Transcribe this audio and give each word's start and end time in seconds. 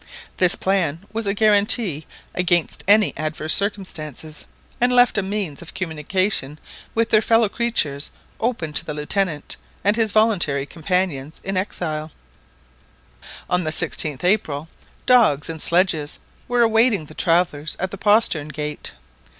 This 0.37 0.55
plan 0.55 1.05
was 1.13 1.27
a 1.27 1.33
guarantee 1.35 2.07
against 2.33 2.83
any 2.87 3.13
adverse 3.15 3.53
circumstances, 3.53 4.47
and 4.81 4.91
left 4.91 5.15
a 5.15 5.21
means 5.21 5.61
of 5.61 5.75
communication 5.75 6.57
with 6.95 7.11
their 7.11 7.21
fellow 7.21 7.47
creatures 7.47 8.09
open 8.39 8.73
to 8.73 8.83
the 8.83 8.95
Lieutenant 8.95 9.57
and 9.83 9.95
his 9.95 10.11
voluntary 10.11 10.65
companions 10.65 11.39
in 11.43 11.55
exile. 11.55 12.11
On 13.47 13.63
the 13.63 13.69
16th 13.69 14.23
April 14.23 14.69
dogs 15.05 15.51
and 15.51 15.61
sledges 15.61 16.19
were 16.47 16.63
awaiting 16.63 17.05
the 17.05 17.13
travellers 17.13 17.77
at 17.79 17.91
the 17.91 17.97
postern 17.99 18.47
gate. 18.47 18.93